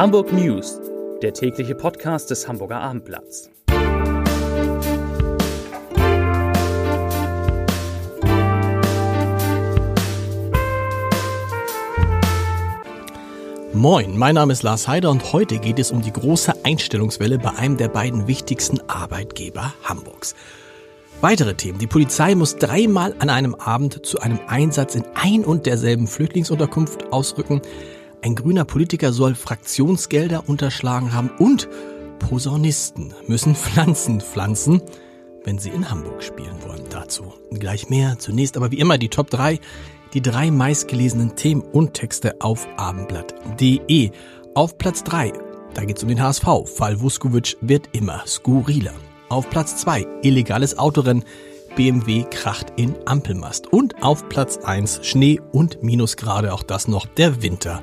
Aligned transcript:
Hamburg 0.00 0.32
News, 0.32 0.80
der 1.20 1.34
tägliche 1.34 1.74
Podcast 1.74 2.30
des 2.30 2.48
Hamburger 2.48 2.80
Abendblatts. 2.80 3.50
Moin, 13.74 14.16
mein 14.16 14.36
Name 14.36 14.54
ist 14.54 14.62
Lars 14.62 14.88
Heider 14.88 15.10
und 15.10 15.34
heute 15.34 15.58
geht 15.58 15.78
es 15.78 15.90
um 15.90 16.00
die 16.00 16.14
große 16.14 16.64
Einstellungswelle 16.64 17.38
bei 17.38 17.50
einem 17.50 17.76
der 17.76 17.88
beiden 17.88 18.26
wichtigsten 18.26 18.80
Arbeitgeber 18.88 19.74
Hamburgs. 19.84 20.34
Weitere 21.20 21.52
Themen. 21.52 21.78
Die 21.78 21.86
Polizei 21.86 22.34
muss 22.34 22.56
dreimal 22.56 23.14
an 23.18 23.28
einem 23.28 23.54
Abend 23.54 24.06
zu 24.06 24.18
einem 24.20 24.40
Einsatz 24.46 24.94
in 24.94 25.04
ein 25.12 25.44
und 25.44 25.66
derselben 25.66 26.06
Flüchtlingsunterkunft 26.06 27.12
ausrücken. 27.12 27.60
Ein 28.22 28.34
grüner 28.34 28.66
Politiker 28.66 29.12
soll 29.12 29.34
Fraktionsgelder 29.34 30.46
unterschlagen 30.46 31.14
haben 31.14 31.30
und 31.38 31.68
Posaunisten 32.18 33.14
müssen 33.26 33.54
Pflanzen 33.54 34.20
pflanzen, 34.20 34.82
wenn 35.44 35.58
sie 35.58 35.70
in 35.70 35.90
Hamburg 35.90 36.22
spielen 36.22 36.56
wollen. 36.66 36.84
Dazu 36.90 37.32
gleich 37.50 37.88
mehr. 37.88 38.18
Zunächst 38.18 38.58
aber 38.58 38.70
wie 38.70 38.78
immer 38.78 38.98
die 38.98 39.08
Top 39.08 39.30
3, 39.30 39.58
die 40.12 40.20
drei 40.20 40.50
meistgelesenen 40.50 41.34
Themen 41.34 41.62
und 41.62 41.94
Texte 41.94 42.40
auf 42.40 42.68
abendblatt.de. 42.76 44.10
Auf 44.54 44.76
Platz 44.76 45.02
3, 45.04 45.32
da 45.72 45.84
geht's 45.84 46.02
um 46.02 46.10
den 46.10 46.20
HSV. 46.20 46.44
Fall 46.66 47.00
Vuskovic 47.00 47.56
wird 47.62 47.88
immer 47.92 48.22
skurriler. 48.26 48.94
Auf 49.30 49.48
Platz 49.48 49.76
2, 49.78 50.06
illegales 50.22 50.78
Autorennen. 50.78 51.24
BMW 51.76 52.24
kracht 52.30 52.72
in 52.76 52.94
Ampelmast. 53.06 53.72
Und 53.72 54.02
auf 54.02 54.28
Platz 54.28 54.58
1 54.58 55.00
Schnee 55.02 55.40
und 55.52 55.82
Minusgrade, 55.82 56.52
auch 56.52 56.62
das 56.62 56.88
noch 56.88 57.06
der 57.06 57.42
Winter 57.42 57.82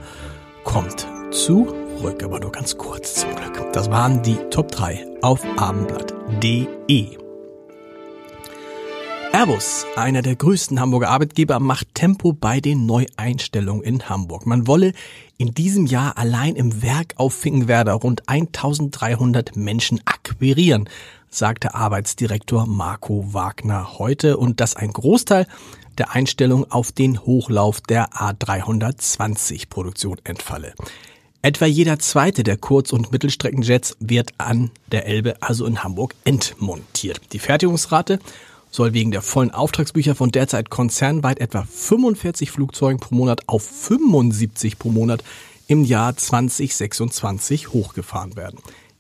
kommt 0.64 1.08
zurück, 1.32 2.24
aber 2.24 2.40
nur 2.40 2.52
ganz 2.52 2.78
kurz 2.78 3.16
zum 3.16 3.36
Glück. 3.36 3.74
Das 3.74 3.90
waren 3.90 4.22
die 4.24 4.38
Top 4.50 4.72
3 4.72 5.06
auf 5.22 5.44
abendblatt.de. 5.58 7.18
Airbus, 9.34 9.86
einer 9.96 10.24
der 10.24 10.36
größten 10.36 10.80
Hamburger 10.80 11.10
Arbeitgeber, 11.10 11.60
macht 11.60 11.94
Tempo 11.94 12.34
bei 12.34 12.60
den 12.60 12.86
Neueinstellungen 12.88 13.84
in 13.84 14.10
Hamburg. 14.10 14.48
Man 14.48 14.66
wolle 14.66 14.94
in 15.38 15.54
diesem 15.54 15.86
Jahr 15.86 16.18
allein 16.18 16.56
im 16.56 16.82
Werk 16.82 17.14
auf 17.18 17.36
Finkenwerder 17.36 17.94
rund 17.94 18.28
1300 18.28 19.56
Menschen 19.56 20.02
akquirieren 20.06 20.90
sagte 21.30 21.76
Arbeitsdirektor 21.76 22.66
Marco 22.66 23.34
Wagner 23.34 23.98
heute 24.00 24.38
und 24.38 24.60
dass 24.60 24.76
ein 24.76 24.92
Großteil 24.92 25.48
der 25.98 26.12
Einstellung 26.12 26.70
auf 26.72 26.92
den 26.92 27.20
Hochlauf 27.26 27.82
der 27.82 28.10
A320 28.10 29.70
Produktion 29.70 30.18
entfalle. 30.24 30.74
Etwa 31.42 31.66
jeder 31.66 32.00
zweite 32.00 32.44
der 32.44 32.58
Kurz- 32.58 32.92
und 32.92 33.12
Mittelstreckenjets 33.12 33.96
wird 34.00 34.34
an 34.38 34.72
der 34.92 35.06
Elbe, 35.06 35.36
also 35.42 35.66
in 35.66 35.84
Hamburg, 35.84 36.16
entmontiert. 36.24 37.22
Die 37.32 37.40
Fertigungsrate 37.40 38.20
soll 38.72 38.94
wegen 38.94 39.12
der 39.12 39.22
vollen 39.22 39.52
Auftragsbücher 39.52 40.16
von 40.16 40.32
derzeit 40.32 40.70
konzernweit 40.70 41.40
etwa 41.40 41.64
45 41.64 42.52
Flugzeugen 42.52 43.00
pro 43.00 43.16
Monat 43.16 43.48
auf 43.48 43.64
75 43.64 44.78
pro 44.78 44.90
Monat 44.90 45.24
im 45.68 45.84
Jahr 45.84 46.16
2026 46.16 47.70
hochgefahren 47.70 48.36
werden. 48.36 48.60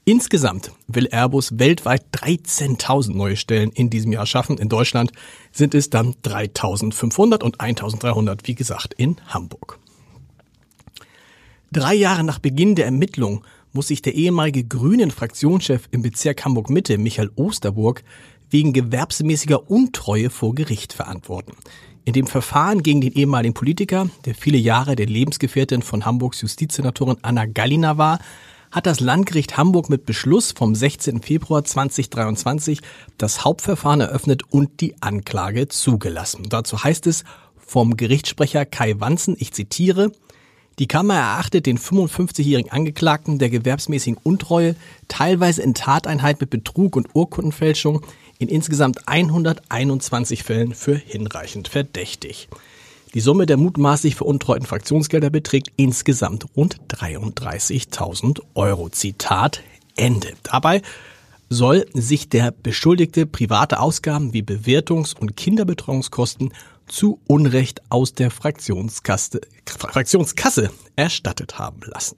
Insgesamt 0.09 0.71
will 0.87 1.09
Airbus 1.11 1.59
weltweit 1.59 2.01
13.000 2.13 3.13
neue 3.13 3.35
Stellen 3.35 3.71
in 3.71 3.89
diesem 3.89 4.13
Jahr 4.13 4.25
schaffen. 4.25 4.57
In 4.57 4.69
Deutschland 4.69 5.11
sind 5.51 5.75
es 5.75 5.89
dann 5.89 6.13
3.500 6.23 7.43
und 7.43 7.59
1.300, 7.59 8.39
wie 8.45 8.55
gesagt, 8.55 8.93
in 8.93 9.17
Hamburg. 9.27 9.79
Drei 11.73 11.93
Jahre 11.93 12.23
nach 12.23 12.39
Beginn 12.39 12.75
der 12.75 12.85
Ermittlung 12.85 13.43
muss 13.73 13.89
sich 13.89 14.01
der 14.01 14.15
ehemalige 14.15 14.63
grünen 14.63 15.11
Fraktionschef 15.11 15.89
im 15.91 16.03
Bezirk 16.03 16.45
Hamburg-Mitte, 16.45 16.97
Michael 16.97 17.31
Osterburg, 17.35 18.05
wegen 18.49 18.71
gewerbsmäßiger 18.71 19.69
Untreue 19.69 20.29
vor 20.29 20.55
Gericht 20.55 20.93
verantworten. 20.93 21.51
In 22.05 22.13
dem 22.13 22.27
Verfahren 22.27 22.81
gegen 22.81 23.01
den 23.01 23.11
ehemaligen 23.11 23.53
Politiker, 23.53 24.09
der 24.23 24.35
viele 24.35 24.57
Jahre 24.57 24.95
der 24.95 25.07
Lebensgefährtin 25.07 25.81
von 25.81 26.05
Hamburgs 26.05 26.39
Justizsenatorin 26.39 27.17
Anna 27.23 27.45
Gallina 27.45 27.97
war, 27.97 28.19
hat 28.77 28.85
das 28.85 28.99
Landgericht 28.99 29.57
Hamburg 29.57 29.89
mit 29.89 30.05
Beschluss 30.05 30.51
vom 30.51 30.75
16. 30.75 31.23
Februar 31.23 31.63
2023 31.63 32.81
das 33.17 33.43
Hauptverfahren 33.43 34.01
eröffnet 34.01 34.43
und 34.51 34.81
die 34.81 34.93
Anklage 35.01 35.67
zugelassen. 35.67 36.43
Dazu 36.47 36.83
heißt 36.83 37.07
es 37.07 37.23
vom 37.55 37.97
Gerichtssprecher 37.97 38.67
Kai 38.67 38.93
Wanzen, 38.99 39.35
ich 39.39 39.51
zitiere, 39.51 40.11
die 40.77 40.87
Kammer 40.87 41.15
erachtet 41.15 41.65
den 41.65 41.79
55-jährigen 41.79 42.71
Angeklagten 42.71 43.39
der 43.39 43.49
gewerbsmäßigen 43.49 44.19
Untreue, 44.21 44.75
teilweise 45.07 45.63
in 45.63 45.73
Tateinheit 45.73 46.39
mit 46.39 46.51
Betrug 46.51 46.95
und 46.95 47.15
Urkundenfälschung, 47.15 48.05
in 48.37 48.47
insgesamt 48.47 49.07
121 49.07 50.43
Fällen 50.43 50.75
für 50.75 50.95
hinreichend 50.95 51.67
verdächtig. 51.67 52.47
Die 53.13 53.21
Summe 53.21 53.45
der 53.45 53.57
mutmaßlich 53.57 54.15
veruntreuten 54.15 54.65
Fraktionsgelder 54.65 55.29
beträgt 55.29 55.71
insgesamt 55.77 56.45
rund 56.55 56.77
33.000 56.89 58.41
Euro. 58.53 58.89
Zitat 58.89 59.63
Ende. 59.95 60.33
Dabei 60.43 60.81
soll 61.49 61.85
sich 61.93 62.29
der 62.29 62.51
Beschuldigte 62.51 63.25
private 63.25 63.79
Ausgaben 63.79 64.33
wie 64.33 64.41
Bewertungs- 64.41 65.15
und 65.17 65.37
Kinderbetreuungskosten 65.37 66.53
zu 66.87 67.19
Unrecht 67.27 67.81
aus 67.89 68.13
der 68.13 68.31
Fraktionskasse, 68.31 69.41
Fraktionskasse 69.65 70.71
erstattet 70.95 71.59
haben 71.59 71.81
lassen. 71.85 72.17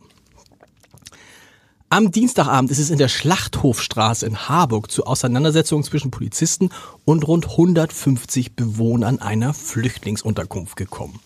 Am 1.92 2.12
Dienstagabend 2.12 2.70
ist 2.70 2.78
es 2.78 2.92
in 2.92 3.00
der 3.00 3.08
Schlachthofstraße 3.08 4.24
in 4.28 4.48
Harburg 4.48 4.92
zu 4.92 5.08
Auseinandersetzungen 5.08 5.84
zwischen 5.84 6.12
Polizisten 6.12 6.70
und 7.04 7.28
rund 7.28 7.50
150 7.50 8.56
Bewohnern 8.56 9.18
einer 9.18 9.56
Flüchtlingsunterkunft 9.56 10.76
gekommen. 10.76 11.20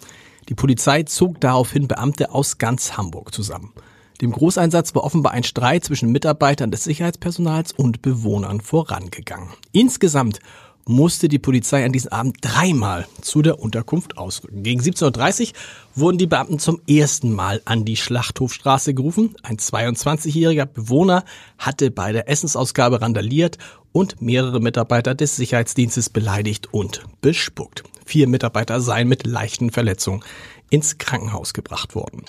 Die 0.47 0.53
Polizei 0.53 1.03
zog 1.03 1.41
daraufhin 1.41 1.89
Beamte 1.89 2.31
aus 2.31 2.59
ganz 2.59 2.95
Hamburg 2.95 3.33
zusammen. 3.33 3.73
Dem 4.21 4.31
Großeinsatz 4.31 4.95
war 4.95 5.03
offenbar 5.03 5.33
ein 5.33 5.43
Streit 5.43 5.83
zwischen 5.83 6.13
Mitarbeitern 6.13 6.71
des 6.71 6.85
Sicherheitspersonals 6.85 7.73
und 7.73 8.01
Bewohnern 8.01 8.61
vorangegangen. 8.61 9.49
Insgesamt 9.73 10.39
musste 10.85 11.29
die 11.29 11.39
Polizei 11.39 11.85
an 11.85 11.91
diesem 11.91 12.11
Abend 12.11 12.37
dreimal 12.41 13.07
zu 13.21 13.41
der 13.41 13.59
Unterkunft 13.59 14.17
ausrücken. 14.17 14.63
Gegen 14.63 14.81
17.30 14.81 15.49
Uhr 15.49 15.53
wurden 15.95 16.17
die 16.17 16.27
Beamten 16.27 16.59
zum 16.59 16.81
ersten 16.87 17.31
Mal 17.31 17.61
an 17.65 17.85
die 17.85 17.97
Schlachthofstraße 17.97 18.93
gerufen. 18.93 19.35
Ein 19.43 19.57
22-jähriger 19.57 20.65
Bewohner 20.65 21.23
hatte 21.57 21.91
bei 21.91 22.11
der 22.11 22.29
Essensausgabe 22.29 23.01
randaliert 23.01 23.57
und 23.91 24.21
mehrere 24.21 24.59
Mitarbeiter 24.59 25.15
des 25.15 25.35
Sicherheitsdienstes 25.35 26.09
beleidigt 26.09 26.73
und 26.73 27.03
bespuckt. 27.21 27.83
Vier 28.05 28.27
Mitarbeiter 28.27 28.81
seien 28.81 29.07
mit 29.07 29.25
leichten 29.25 29.69
Verletzungen 29.71 30.23
ins 30.69 30.97
Krankenhaus 30.97 31.53
gebracht 31.53 31.95
worden. 31.95 32.25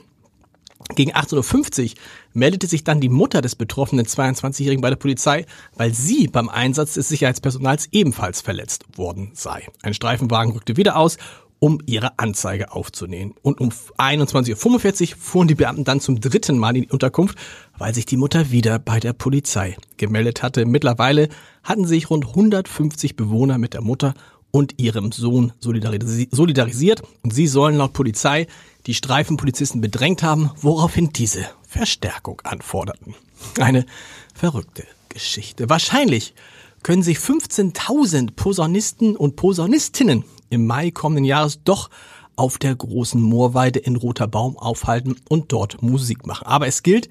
Gegen 0.95 1.13
18.50 1.13 1.83
Uhr 1.85 1.91
meldete 2.33 2.67
sich 2.67 2.85
dann 2.85 3.01
die 3.01 3.09
Mutter 3.09 3.41
des 3.41 3.55
betroffenen 3.55 4.07
22-Jährigen 4.07 4.83
bei 4.83 4.91
der 4.91 4.97
Polizei, 4.97 5.47
weil 5.77 5.93
sie 5.95 6.29
beim 6.29 6.49
Einsatz 6.49 6.95
des 6.95 7.09
Sicherheitspersonals 7.09 7.89
ebenfalls 7.93 8.41
verletzt 8.41 8.85
worden 8.97 9.31
sei. 9.35 9.67
Ein 9.83 9.95
Streifenwagen 9.95 10.53
rückte 10.53 10.77
wieder 10.77 10.97
aus, 10.97 11.17
um 11.65 11.81
ihre 11.87 12.19
Anzeige 12.19 12.73
aufzunehmen. 12.73 13.35
Und 13.41 13.61
um 13.61 13.71
21.45 13.71 15.13
Uhr 15.13 15.17
fuhren 15.19 15.49
die 15.49 15.55
Beamten 15.55 15.85
dann 15.85 16.01
zum 16.01 16.21
dritten 16.21 16.59
Mal 16.59 16.77
in 16.77 16.83
die 16.83 16.91
Unterkunft, 16.91 17.39
weil 17.79 17.95
sich 17.95 18.05
die 18.05 18.19
Mutter 18.19 18.51
wieder 18.51 18.79
bei 18.79 19.01
der 19.01 19.15
Polizei 19.15 19.77
gemeldet 19.97 20.43
hatte. 20.43 20.67
Mittlerweile 20.67 21.31
hatten 21.63 21.87
sich 21.87 22.11
rund 22.11 22.27
150 22.27 23.17
Bewohner 23.17 23.57
mit 23.57 23.73
der 23.73 23.81
Mutter 23.81 24.15
und 24.51 24.79
ihrem 24.79 25.11
Sohn 25.11 25.53
solidarisiert 25.59 27.03
und 27.23 27.33
sie 27.33 27.47
sollen 27.47 27.77
laut 27.77 27.93
Polizei 27.93 28.47
die 28.87 28.95
Streifenpolizisten 28.95 29.81
bedrängt 29.81 30.23
haben, 30.23 30.51
woraufhin 30.57 31.11
diese 31.11 31.47
Verstärkung 31.67 32.41
anforderten. 32.45 33.15
Eine 33.59 33.87
verrückte 34.35 34.87
Geschichte. 35.09 35.69
Wahrscheinlich 35.69 36.35
können 36.83 37.03
sich 37.03 37.19
15.000 37.19 38.33
Posaunisten 38.37 39.17
und 39.17 39.37
Posaunistinnen 39.37 40.25
im 40.51 40.67
Mai 40.67 40.91
kommenden 40.91 41.25
Jahres 41.25 41.63
doch 41.65 41.89
auf 42.37 42.59
der 42.59 42.75
großen 42.75 43.21
Moorweide 43.21 43.79
in 43.79 43.97
Roter 43.97 44.27
Baum 44.27 44.59
aufhalten 44.59 45.17
und 45.29 45.53
dort 45.53 45.83
Musik 45.83 46.27
machen. 46.27 46.47
Aber 46.47 46.67
es 46.67 46.83
gilt, 46.83 47.09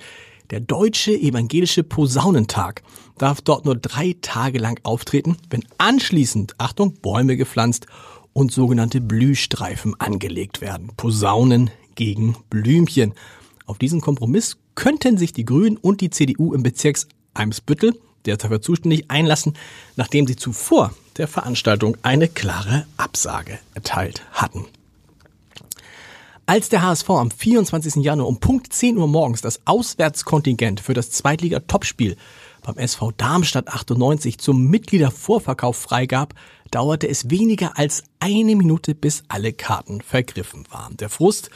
der 0.52 0.60
Deutsche 0.60 1.14
Evangelische 1.14 1.84
Posaunentag 1.84 2.84
darf 3.18 3.42
dort 3.42 3.66
nur 3.66 3.76
drei 3.76 4.16
Tage 4.22 4.60
lang 4.60 4.80
auftreten, 4.84 5.38
wenn 5.50 5.66
anschließend, 5.78 6.56
Achtung, 6.60 6.94
Bäume 6.96 7.38
gepflanzt 7.38 7.88
und 8.34 8.52
sogenannte 8.52 9.00
Blühstreifen 9.00 10.00
angelegt 10.00 10.62
werden. 10.62 10.92
Posaunen 10.98 11.72
gegen 11.96 12.36
Blümchen. 12.50 13.14
Auf 13.66 13.78
diesen 13.78 14.02
Kompromiss 14.02 14.58
könnten 14.76 15.18
sich 15.18 15.34
die 15.34 15.46
Grünen 15.46 15.78
und 15.78 16.02
die 16.02 16.10
CDU 16.10 16.54
im 16.54 16.64
Bezirks 16.64 17.08
Eimsbüttel, 17.34 18.00
der 18.26 18.38
dafür 18.38 18.62
zuständig, 18.62 19.10
einlassen, 19.10 19.54
nachdem 19.96 20.28
sie 20.28 20.36
zuvor 20.36 20.94
der 21.18 21.28
Veranstaltung 21.28 21.98
eine 22.02 22.28
klare 22.28 22.86
Absage 22.98 23.60
erteilt 23.74 24.24
hatten. 24.32 24.66
Als 26.46 26.68
der 26.68 26.82
HSV 26.82 27.10
am 27.10 27.32
24. 27.32 28.04
Januar 28.04 28.28
um 28.28 28.40
Punkt 28.40 28.74
10 28.74 28.98
Uhr 28.98 29.08
morgens 29.08 29.42
das 29.42 29.62
Auswärtskontingent 29.66 30.82
für 30.82 30.94
das 30.94 31.10
Zweitliga-Topspiel 31.12 32.18
beim 32.64 32.78
SV 32.78 33.12
Darmstadt 33.12 33.70
98 33.70 34.40
zum 34.40 34.68
Mitgliedervorverkauf 34.68 35.78
freigab, 35.78 36.34
dauerte 36.74 37.08
es 37.08 37.30
weniger 37.30 37.78
als 37.78 38.04
eine 38.20 38.56
Minute, 38.56 38.96
bis 38.96 39.24
alle 39.28 39.54
Karten 39.54 40.02
vergriffen 40.02 40.64
waren. 40.72 40.98
Der 40.98 41.10
Frust 41.10 41.52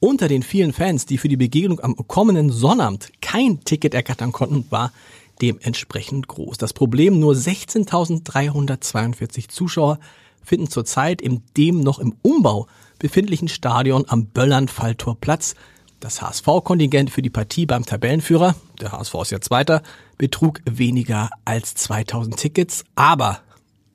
unter 0.00 0.26
den 0.28 0.42
vielen 0.42 0.72
Fans, 0.72 1.06
die 1.06 1.18
für 1.18 1.28
die 1.28 1.36
Begegnung 1.36 1.78
am 1.80 1.94
kommenden 2.08 2.50
Sonnabend 2.50 3.12
kein 3.20 3.62
Ticket 3.64 3.94
ergattern 3.94 4.32
konnten, 4.32 4.66
war 4.70 4.92
dementsprechend 5.40 6.26
groß. 6.28 6.58
Das 6.58 6.72
Problem, 6.72 7.20
nur 7.20 7.34
16.342 7.34 9.48
Zuschauer 9.48 10.00
finden 10.42 10.68
zurzeit 10.68 11.22
im 11.22 11.42
dem 11.56 11.80
noch 11.80 11.98
im 11.98 12.14
Umbau 12.22 12.66
befindlichen 12.98 13.48
Stadion 13.48 14.04
am 14.08 14.26
Böllern-Falltor 14.26 15.16
Platz. 15.20 15.54
Das 16.00 16.22
HSV-Kontingent 16.22 17.10
für 17.10 17.22
die 17.22 17.30
Partie 17.30 17.64
beim 17.66 17.86
Tabellenführer, 17.86 18.56
der 18.80 18.92
HSV 18.92 19.14
ist 19.22 19.30
ja 19.30 19.40
Zweiter, 19.40 19.82
betrug 20.18 20.60
weniger 20.64 21.30
als 21.44 21.74
2000 21.74 22.36
Tickets, 22.36 22.84
aber 22.96 23.40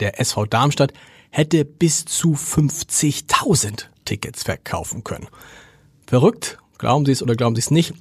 der 0.02 0.20
SV 0.20 0.46
Darmstadt 0.46 0.94
hätte 1.30 1.64
bis 1.64 2.06
zu 2.06 2.34
50.000 2.34 3.86
Tickets 4.04 4.44
verkaufen 4.44 5.04
können. 5.04 5.28
Verrückt, 6.06 6.58
glauben 6.78 7.06
Sie 7.06 7.14
es 7.14 7.24
oder 7.24 7.36
glauben 7.36 7.56
Sie 7.56 7.62
es 7.62 7.72
nicht, 7.72 7.94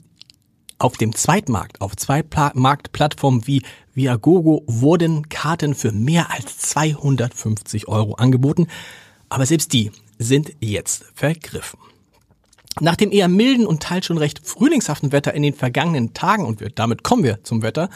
auf 0.81 0.97
dem 0.97 1.15
Zweitmarkt, 1.15 1.81
auf 1.81 1.95
zwei 1.95 2.25
Marktplattformen 2.55 3.47
wie 3.47 3.63
Viagogo 3.95 4.65
wurden 4.67 5.29
Karten 5.29 5.75
für 5.75 5.93
mehr 5.93 6.33
als 6.33 6.59
250 6.59 7.87
Euro 7.87 8.15
angeboten, 8.15 8.67
aber 9.29 9.47
selbst 9.47 9.73
die 9.75 9.93
sind 10.19 10.53
jetzt 10.61 11.05
vergriffen. 11.15 11.79
Nach 12.81 12.97
dem 12.97 13.13
eher 13.13 13.29
milden 13.29 13.67
und 13.67 13.83
teils 13.83 14.07
schon 14.07 14.17
recht 14.17 14.41
frühlingshaften 14.47 15.13
Wetter 15.13 15.35
in 15.35 15.43
den 15.43 15.55
vergangenen 15.55 16.15
Tagen, 16.15 16.47
und 16.47 16.61
wir, 16.61 16.71
damit 16.71 17.03
kommen 17.03 17.25
wir 17.25 17.45
zum 17.45 17.63
Wetter, 17.63 17.91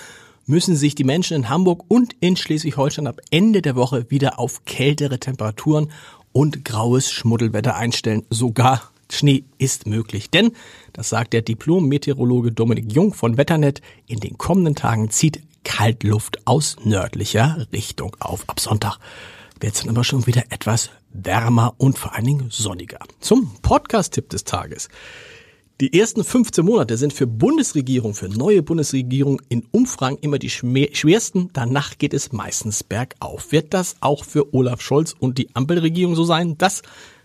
müssen 0.46 0.76
sich 0.76 0.94
die 0.94 1.04
Menschen 1.04 1.36
in 1.36 1.48
Hamburg 1.48 1.84
und 1.88 2.14
in 2.20 2.36
Schleswig-Holstein 2.36 3.06
ab 3.06 3.20
Ende 3.30 3.62
der 3.62 3.76
Woche 3.76 4.10
wieder 4.10 4.38
auf 4.38 4.64
kältere 4.64 5.18
Temperaturen 5.18 5.90
und 6.32 6.64
graues 6.64 7.10
Schmuddelwetter 7.10 7.76
einstellen. 7.76 8.24
Sogar 8.30 8.90
Schnee 9.10 9.44
ist 9.58 9.86
möglich. 9.86 10.30
Denn, 10.30 10.52
das 10.92 11.08
sagt 11.08 11.32
der 11.32 11.42
Diplom-Meteorologe 11.42 12.52
Dominik 12.52 12.92
Jung 12.92 13.14
von 13.14 13.36
Wetternet, 13.36 13.80
in 14.06 14.20
den 14.20 14.38
kommenden 14.38 14.74
Tagen 14.74 15.10
zieht 15.10 15.42
Kaltluft 15.62 16.46
aus 16.46 16.76
nördlicher 16.84 17.66
Richtung 17.72 18.16
auf. 18.20 18.48
Ab 18.48 18.60
Sonntag 18.60 18.98
wird 19.60 19.74
es 19.74 19.80
dann 19.80 19.90
aber 19.90 20.04
schon 20.04 20.26
wieder 20.26 20.44
etwas 20.50 20.90
wärmer 21.12 21.74
und 21.78 21.98
vor 21.98 22.14
allen 22.14 22.26
Dingen 22.26 22.46
sonniger. 22.50 22.98
Zum 23.20 23.54
Podcast-Tipp 23.62 24.28
des 24.28 24.44
Tages. 24.44 24.88
Die 25.80 25.98
ersten 25.98 26.22
15 26.22 26.64
Monate 26.64 26.96
sind 26.96 27.12
für 27.12 27.26
Bundesregierung, 27.26 28.14
für 28.14 28.28
neue 28.28 28.62
Bundesregierung 28.62 29.42
in 29.48 29.66
Umfragen 29.72 30.18
immer 30.20 30.38
die 30.38 30.48
schwersten. 30.48 31.50
Danach 31.52 31.98
geht 31.98 32.14
es 32.14 32.30
meistens 32.30 32.84
bergauf. 32.84 33.50
Wird 33.50 33.74
das 33.74 33.96
auch 33.98 34.24
für 34.24 34.54
Olaf 34.54 34.80
Scholz 34.80 35.16
und 35.18 35.36
die 35.36 35.48
Ampelregierung 35.54 36.14
so 36.14 36.22
sein? 36.22 36.56
Das 36.58 36.82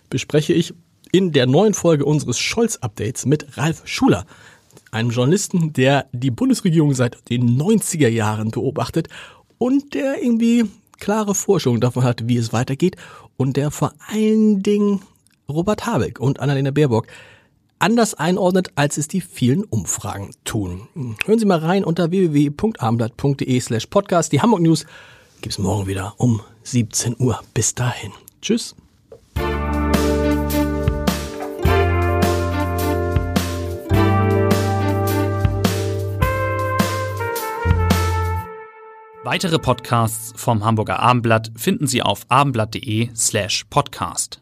bespreche 0.09 0.53
ich 0.53 0.73
in 1.11 1.31
der 1.31 1.45
neuen 1.45 1.75
Folge 1.75 2.05
unseres 2.05 2.39
Scholz-Updates 2.39 3.27
mit 3.27 3.55
Ralf 3.55 3.83
Schuler, 3.85 4.25
einem 4.89 5.11
Journalisten, 5.11 5.71
der 5.73 6.07
die 6.11 6.31
Bundesregierung 6.31 6.95
seit 6.95 7.29
den 7.29 7.55
90er 7.55 8.07
Jahren 8.07 8.49
beobachtet 8.49 9.09
und 9.59 9.93
der 9.93 10.23
irgendwie 10.23 10.65
klare 10.99 11.35
Forschung 11.35 11.79
davon 11.79 12.03
hat, 12.03 12.27
wie 12.27 12.37
es 12.37 12.51
weitergeht 12.51 12.95
und 13.37 13.57
der 13.57 13.69
vor 13.69 13.93
allen 14.07 14.63
Dingen 14.63 15.01
Robert 15.47 15.85
Habeck 15.85 16.19
und 16.19 16.39
Annalena 16.39 16.71
Baerbock 16.71 17.05
anders 17.79 18.13
einordnet, 18.13 18.71
als 18.75 18.97
es 18.97 19.07
die 19.07 19.21
vielen 19.21 19.63
Umfragen 19.63 20.31
tun. 20.43 20.87
Hören 21.25 21.39
Sie 21.39 21.45
mal 21.45 21.59
rein 21.59 21.83
unter 21.83 22.11
www.abendblatt.de 22.11 23.59
slash 23.59 23.87
podcast. 23.87 24.31
Die 24.31 24.41
Hamburg 24.41 24.61
News 24.61 24.85
gibt's 25.41 25.57
morgen 25.57 25.87
wieder 25.87 26.13
um 26.17 26.41
17 26.63 27.15
Uhr. 27.19 27.41
Bis 27.53 27.75
dahin. 27.75 28.11
Tschüss. 28.41 28.75
Weitere 39.23 39.59
Podcasts 39.59 40.33
vom 40.35 40.65
Hamburger 40.65 40.99
Abendblatt 40.99 41.51
finden 41.55 41.85
Sie 41.85 42.01
auf 42.01 42.25
abendblatt.de 42.29 43.09
slash 43.15 43.65
podcast. 43.69 44.41